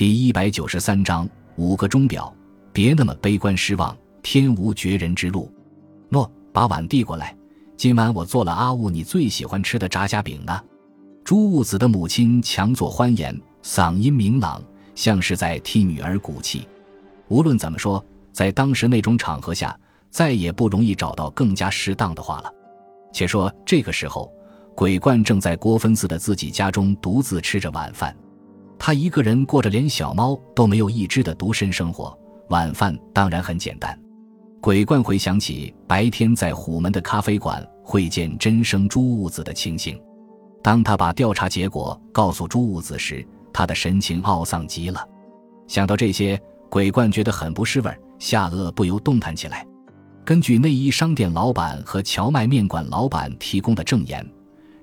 [0.00, 2.34] 第一百九十三章五个钟表，
[2.72, 5.52] 别那么悲观失望，天无绝人之路。
[6.08, 7.36] 诺，把碗递过来。
[7.76, 10.58] 今晚我做了阿雾你最喜欢吃的炸虾饼呢。
[11.22, 16.66] 朱雾子的母亲强作欢颜，嗓音明朗，像是在替女儿鼓气。
[17.28, 19.78] 无论怎么说，在当时那种场合下，
[20.08, 22.50] 再也不容易找到更加适当的话了。
[23.12, 24.32] 且说这个时候，
[24.74, 28.16] 鬼怪正在郭芬寺的自己家中独自吃着晚饭。
[28.82, 32.18] 他一个人过着连小猫都没有一只的独身生活，
[32.48, 33.96] 晚饭当然很简单。
[34.58, 40.00] 鬼怪回想起白天在虎门的咖啡馆会见真生朱雾子的情形，
[40.62, 45.06] 当他把调查结果告诉朱雾子时，他的神情懊丧极了。
[45.68, 46.40] 想到这些，
[46.70, 49.64] 鬼怪觉得很不是味儿，下颚不由动弹起来。
[50.24, 54.26] 根据内衣商店老板和荞麦面馆老板提供的证言，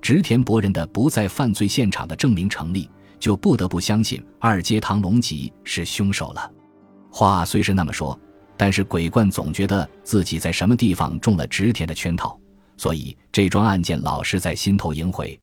[0.04, 2.88] 植田博人的不在犯罪现场的证明成立。
[3.20, 6.52] 就不得不相信二阶堂隆吉是凶手了。
[7.09, 8.20] 话虽是那么说，
[8.55, 12.40] 但是鬼怪总觉得自己在什么地方中了植田的圈套，
[12.77, 15.40] 所以这桩案件老是在心头萦回。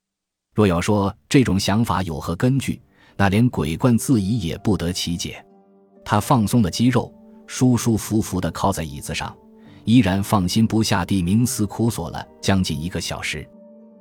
[0.54, 2.80] 若要说这种想法有何根据，
[3.16, 5.44] 那连鬼怪自己也不得其解。
[6.04, 7.12] 他放松了肌肉，
[7.46, 9.36] 舒舒服服地靠在椅子上，
[9.84, 13.48] 依然放心不下地冥思苦索了将近一个小时。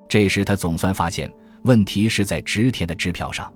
[0.08, 1.32] 这时他总算发现
[1.64, 3.52] 问题是在植田的支票上。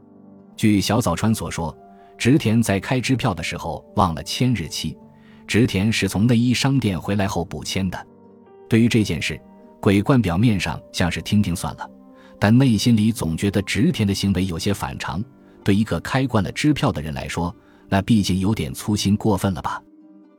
[0.58, 1.74] 据小早川所说，
[2.18, 4.98] 植田在开支票的时候忘了签日期，
[5.46, 8.08] 植田是从内衣商店回来后补签的。
[8.68, 9.40] 对于这件事，
[9.80, 11.88] 鬼怪表面上像是听听算了，
[12.40, 15.24] 但内心里总觉得植田的行为有些反常。
[15.64, 17.56] 对一个开惯了支票的人来说，
[17.88, 19.80] 那毕竟有点粗心过分了吧？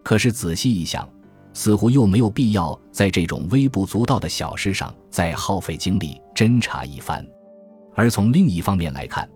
[0.02, 1.08] 可是仔细一想，
[1.52, 7.24] 似乎又没有必要在这种微不足道的小事上再耗费精力侦查一番。
[7.94, 9.28] 而从另一方面来看，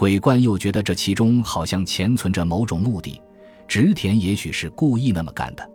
[0.00, 3.20] 鬼怪又觉得这其中好像潜存着某种目的，
[3.68, 5.70] 植田也许是故意那么干的。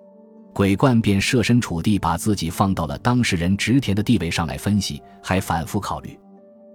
[0.51, 6.19] 鬼怪便设身处地把自己放到了当事人植田的地位上来分析，还反复考虑：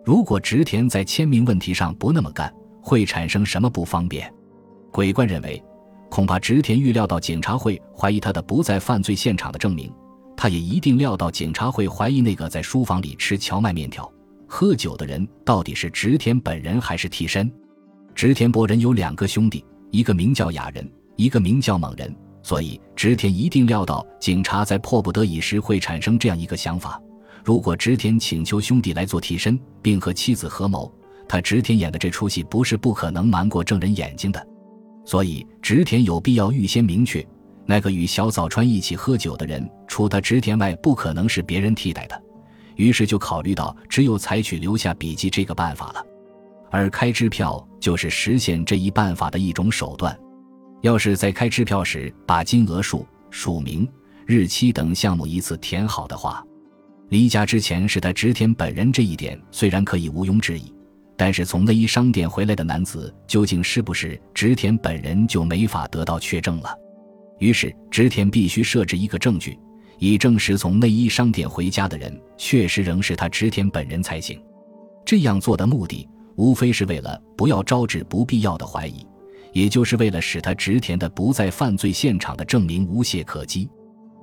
[0.05, 4.33] 如果植田在签名问题上不那么干，会产生什么不方便？
[4.93, 5.61] 鬼怪认为，
[6.09, 9.93] 恐怕植田预料到警察会怀疑他的不在犯罪现场的证明，
[10.37, 14.09] 他也一定料到警察会怀疑那个在书房里吃荞麦面条。
[14.53, 17.49] 喝酒的人到底是植田本人还是替身？
[18.17, 22.13] 植田博人有两个兄弟，一个名叫雅人，一个名叫猛人，
[22.43, 27.01] 所以植田一定料到警察在迫不得已时会产生这样一个想法：
[27.45, 30.93] 如果植田请求兄弟来做替身，并和妻子合谋，
[31.29, 34.45] 他植田演的这出戏不是不可能瞒过证人眼睛的。
[35.07, 37.25] 所以植田有必要预先明确，
[37.67, 42.21] 那个与小早川一起喝酒的人，除他植田外，不可能是别人替代的。
[42.77, 46.05] 于是就考虑到只有采取留下笔记这个办法了，
[46.71, 50.19] 而开支票就是实现这一办法的一种手段。
[50.83, 53.87] 要是在开支票时把金额数、署名、
[54.25, 56.43] 日期等项目依次填好的话，
[57.11, 60.73] 离家之前是他直田本人这一点虽然可以毋庸置疑，
[61.17, 66.75] 但是从内衣商店回来的男子究竟是不是直田本人就没法得到确证了。
[67.41, 69.59] 于是直田必须设置一个证据。
[70.01, 74.43] 以证实从内衣商店回家的人确实仍是他植田本人才行。
[75.05, 79.07] 这样做的目的，无非是为了不要招致不必要的怀疑，
[79.53, 83.69] 也就是为了使他植田的不在犯罪现场的证明无懈可击。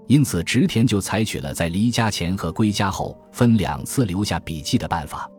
[0.08, 5.30] 因此，植田就采取了在离家前和归家后分两次留下笔记的办法。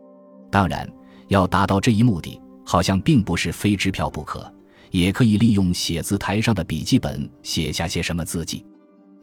[0.49, 0.89] 当然，
[1.27, 4.49] 要达到这一目的，好像并不是非支票不可，
[4.91, 8.65] 也可以利用写字台上的笔记本写下些什么字迹。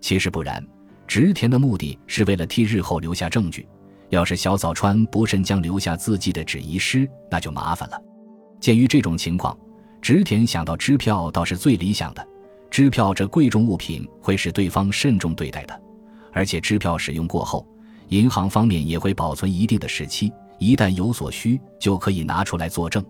[0.02, 0.62] 其实不然。
[1.06, 3.66] 植田的目的是为了替日后留下证据，
[4.10, 8.00] 要是小早川不慎将留下字迹的纸遗失，那就麻烦了。
[8.60, 9.56] 鉴于这种情况，
[10.00, 12.26] 植田想到支票倒是最理想的。
[12.70, 15.80] 支票这贵重物品会使对方慎重对待的，
[16.32, 17.66] 而且支票使用过后，
[18.08, 23.04] 银行方面也会保存一定的时期，一旦有所需，就可以拿出来作证。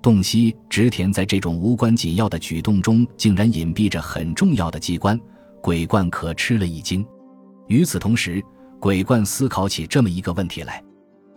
[0.00, 5.20] 洞悉植田在这种无关紧要的举动中，竟然隐蔽着很重要的机关，
[5.60, 7.06] 鬼冠可吃了一惊。
[7.68, 8.42] 与此同时，
[8.80, 10.82] 鬼怪思考起这么一个问题来：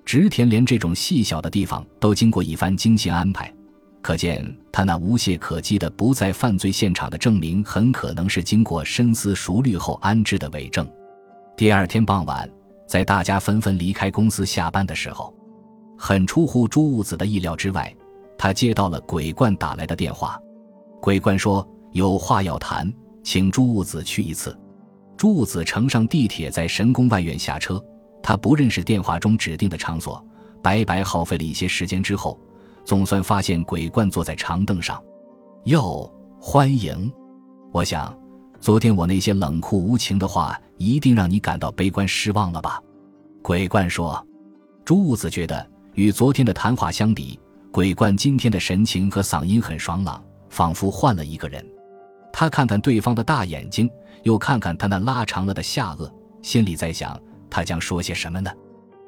[0.06, 3.54] 植田连这种细小的地方都经过一番精心安排，
[4.02, 10.88] 可见他那无懈可击的不在犯罪现场的证明，很可能是经过深思熟虑后安置的伪证。
[11.58, 12.50] 第二天傍晚，
[12.88, 15.34] 在大家纷纷离开公司下班的时候，
[15.98, 17.94] 很出乎朱雾子的意料之外，
[18.38, 20.40] 他接到了鬼怪打来的电话。
[21.02, 22.92] 鬼怪说：“有话要谈，
[23.24, 24.58] 请朱雾子去一次。”
[25.20, 27.84] 朱雾子乘上地铁，在神宫外院下车。
[28.24, 30.26] 他不认识电话中指定的场所，
[30.64, 32.40] 白白耗费了一些时间之后，
[32.86, 35.04] 总算发现鬼怪坐在长凳上。
[35.66, 37.12] 哟，欢迎！
[37.74, 38.18] 我想，
[38.62, 42.82] 昨天我那些冷酷无情的话，一定让你感到悲观失望了吧？
[43.42, 44.26] 鬼怪说。
[44.86, 47.38] 朱兀子觉得，与昨天的谈话相比，
[47.74, 51.62] 鬼怪今天的神情和嗓音很爽朗，仿佛换了一个人。
[52.32, 53.90] 他看看对方的大眼睛，
[54.24, 56.12] 又看看他那拉长了的下颚，
[56.42, 57.20] 心里在想，
[57.50, 58.52] 他将说些什么呢？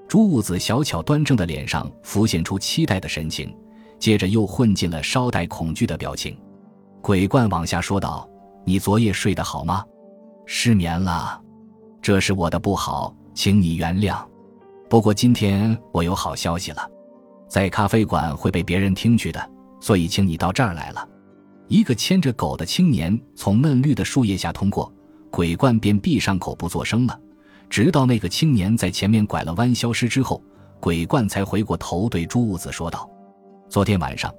[0.07, 3.55] 朱兀子小巧端正的脸上浮现出期待的神情，
[3.97, 6.37] 接着又混进了稍带恐惧的表情。
[7.01, 8.29] 鬼怪往下说道
[8.65, 9.85] ：“你昨夜睡得好吗？
[10.45, 11.41] 失眠了，
[12.01, 14.21] 这是我的不好，请你原谅。
[14.89, 16.85] 不过今天我有好消息了，
[17.47, 19.49] 在咖啡馆会被别人听去的，
[19.79, 21.07] 所以请你到这儿来了。”
[21.69, 24.93] 一个牵着狗的青年从嫩绿的树叶下通过，
[25.31, 27.19] 鬼怪便闭上口不作声了。
[27.69, 30.43] 直到那个青年在前面拐了弯消失之后，
[30.81, 33.09] 鬼怪才回过头对朱兀子说道
[33.69, 34.29] ：“昨天晚上，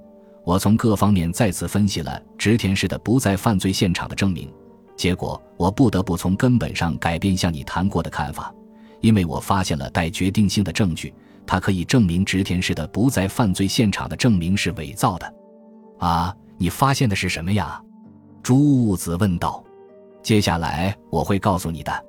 [0.45, 4.53] 我从各方面再次分析了植田氏的不在犯罪现场的证明，
[4.95, 8.53] 结果我不得不从根本上改变向你谈过的看法，
[9.01, 11.11] 因为我发现了带决定性的证据，
[11.47, 15.33] 它可以证明植田氏的不在犯罪现场的证明是伪造的。
[15.97, 17.81] 啊，你发现的是什么呀？”
[18.43, 19.63] 朱兀子问道。
[20.23, 22.05] “接下来我会告诉你的。”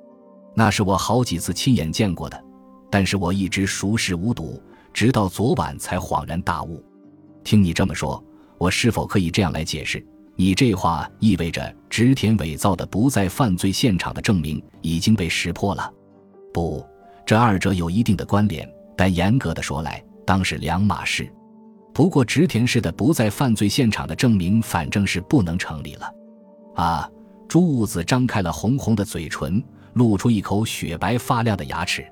[0.57, 2.43] 那是我好几次亲眼见过的，
[2.89, 4.61] 但是我一直熟视无睹，
[4.93, 6.81] 直到昨晚才恍然大悟。
[7.43, 8.23] 听你这么说，
[8.57, 10.01] 我是否可以这样来解释？
[10.37, 15.91] 你这话意味着植田伪造的不在犯罪现场的证明已经被识破了？
[16.53, 16.85] 不，
[17.25, 18.65] 这二者有一定的关联，
[18.95, 21.29] 但严格的说来，当是两码事。
[21.93, 26.09] 不过植田氏的不在犯罪现场的证明，反正是不能成立了。
[26.75, 27.09] 啊！
[27.55, 29.63] 朱兀子张开了红红的嘴唇。
[29.93, 32.05] 露出一口雪白发亮的牙齿，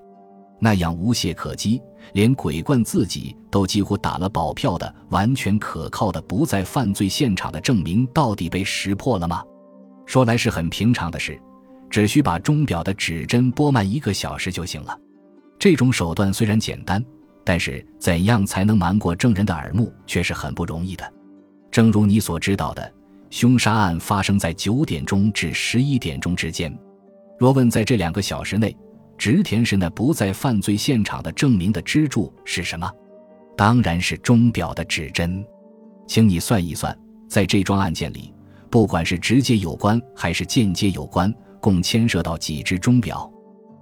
[0.58, 1.82] 那样无懈可击，
[2.14, 9.44] 连鬼怪自己都几乎打了保票的完全可靠的不在犯罪现场的证明，到底被识破了吗？
[10.06, 11.38] 说来是很平常的事，
[11.90, 14.98] 只需把钟表的指针拨慢一个小时就行了。
[15.60, 17.04] 这种手段虽然简单，
[17.44, 21.14] 但是怎样才能瞒过证人的耳目，却是很不容易的。
[21.70, 22.94] 正如你所知道的，
[23.34, 26.72] 凶杀案发生在九点钟至十一点钟之间。
[27.40, 28.78] 若问在这两个小时内，
[29.18, 32.88] 植田是那不在犯罪现场的证明的支柱是什么？
[33.58, 35.44] 当然是钟表的指针。
[36.06, 36.96] 请你算一算，
[37.28, 38.32] 在这桩案件里，
[38.70, 43.28] 不管是直接有关还是间接有关，共牵涉到几只钟表？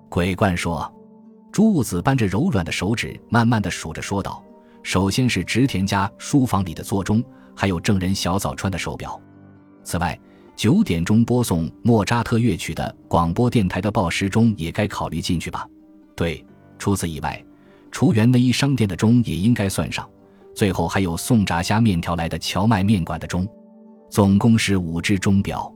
[0.08, 0.90] 鬼怪说。
[1.52, 4.42] 朱子扳着柔软的手指，慢慢的数着，说道
[4.82, 7.22] ：“首先是植田家书房里的座钟，
[7.54, 9.22] 还有证人小早川的手表。
[9.84, 10.18] 此外。”
[10.54, 15.66] 九点钟播送莫扎特乐曲的广播电台的报时钟也该考虑进去吧？
[16.16, 16.46] 对，
[16.78, 17.44] 除此以外，
[17.90, 20.08] 厨园内衣商店的钟也应该算上。
[20.54, 23.48] 最后还有送炸虾面条来的荞麦面馆的钟，
[24.08, 25.74] 总共是五只钟表。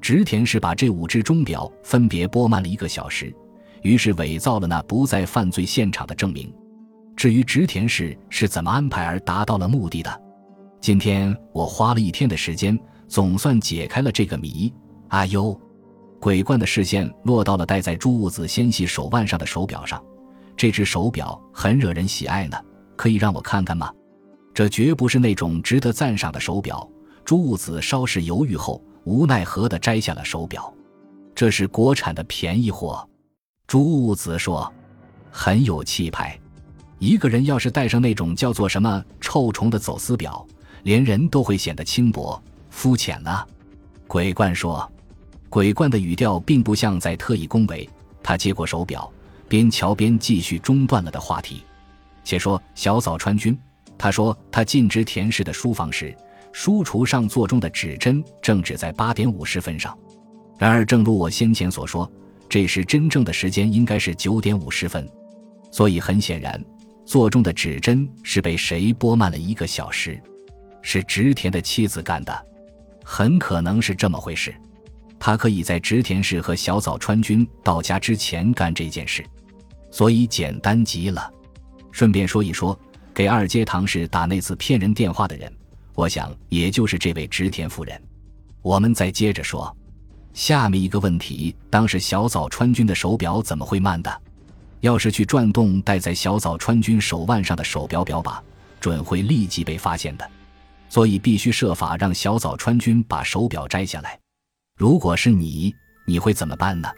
[0.00, 3.34] 植田氏把这五只钟表分别拨慢了一个小时，
[3.82, 6.52] 于是伪造了那不在犯罪现场的证明。
[7.16, 10.22] 至于植田氏是怎么安排而达到了目的的，
[10.80, 12.78] 今天我花了一天的时间。
[13.10, 14.72] 总算解开了这个谜。
[15.08, 15.60] 阿优，
[16.20, 20.00] 鬼怪的视线落到了戴在朱兀子纤细手腕上的手表上。
[20.56, 22.56] 这只手表很惹人喜爱呢，
[22.94, 23.92] 可以让我看看吗？
[24.54, 26.88] 这绝不是那种值得赞赏的手表。
[27.24, 30.72] 朱兀子稍事犹豫后，无奈何地摘下了手表。
[31.34, 33.08] 这是国产的便宜货。
[33.66, 34.72] 朱兀子说
[35.32, 36.38] ：“很有气派。
[36.98, 40.46] 一个人要是戴上那种叫做什么‘臭虫’的走私表，
[40.84, 42.40] 连人都会显得轻薄。”
[42.70, 43.46] 肤浅了，
[44.06, 44.90] 鬼怪说。
[45.48, 47.88] 鬼怪的语调并不像在特意恭维。
[48.22, 49.12] 他接过手表，
[49.48, 51.64] 边瞧边继续中断了的话题。
[52.22, 53.58] 且说小早川君，
[53.98, 56.16] 他说他进植田氏的书房时，
[56.52, 59.98] 书橱上座钟的指针正指在八点五十分上。
[60.56, 62.08] 然而，正如我先前所说，
[62.48, 65.08] 这时真正的时间应该是九点五十分。
[65.72, 66.64] 所以很显然，
[67.04, 70.22] 座钟的指针是被谁拨慢了一个小时？
[70.80, 72.46] 是植田的妻子干的。
[73.12, 74.54] 很可能是这么回事，
[75.18, 79.26] 他可以在植田氏和小早川君到家之前干这件事，
[79.90, 81.28] 所以简单极了。
[81.90, 82.78] 顺便说一说，
[83.12, 85.52] 给二阶堂氏打那次骗人电话的人，
[85.96, 88.00] 我想也就是这位植田夫人。
[88.62, 89.76] 我们再接着说，
[90.32, 94.20] 下面一个问题：当时小早川君的手表怎么会慢的？
[94.82, 98.40] 要是去转动戴在小早川君手腕上的手表表把，
[98.80, 100.30] 准会立即被发现的。
[100.90, 104.18] 所以必须设法让小早川君把手表摘下来。
[104.76, 106.90] 如果是你，你会怎么办呢？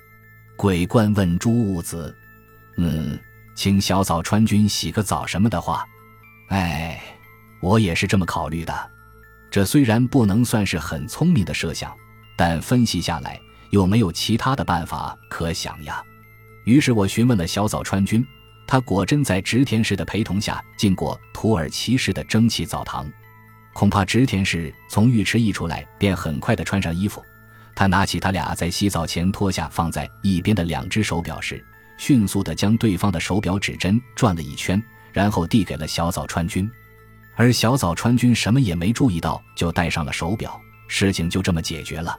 [0.56, 2.12] 鬼怪问朱兀子。
[2.78, 3.18] 嗯，
[3.54, 5.84] 请小早川君洗个澡什么的话。
[6.48, 7.00] 哎，
[7.60, 8.90] 我也是这么考虑的。
[9.50, 11.94] 这虽然不能算是很聪明的设想，
[12.36, 13.38] 但分析下来
[13.70, 16.02] 又没有其他的办法可想呀。
[16.64, 18.26] 于是我询问了小早川君，
[18.66, 23.06] 他果真在植田氏的陪同下进过土耳其式的蒸汽澡堂。
[23.72, 27.24] 恐怕植田氏从浴池一出来便很快地穿上衣服。
[27.74, 31.64] 他拿起他俩在洗澡前脱下放在一边的两只手表时，
[31.96, 36.70] 迅速地将对方的手表指针转了一圈，然后递给了小早川君。
[37.34, 42.14] 而小早川君什么也没注意到，就戴上了手表，事情就这么解决了。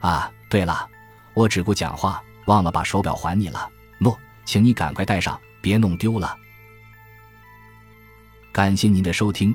[0.00, 0.86] 啊，对了，
[1.32, 3.66] 我只顾讲话，忘了把手表还你了。
[3.98, 6.36] 诺，请你赶快戴上，别弄丢了。
[8.52, 9.54] 感谢您的收听，